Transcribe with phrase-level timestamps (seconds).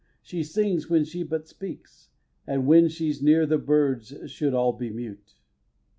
[0.23, 2.09] She sings when she but speaks;
[2.47, 5.35] And when she's near the birds should all be mute.